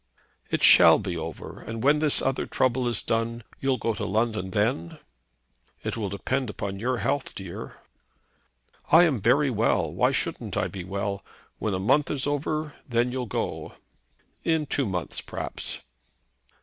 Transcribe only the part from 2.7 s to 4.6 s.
is done, you'll go to London